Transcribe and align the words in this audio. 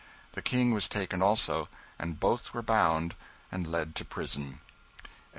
The 0.31 0.41
King 0.41 0.73
was 0.73 0.89
taken 0.89 1.21
also, 1.21 1.69
and 1.99 2.19
both 2.19 2.55
were 2.55 2.63
bound 2.63 3.13
and 3.51 3.67
led 3.67 3.93
to 3.97 4.03
prison. 4.03 4.59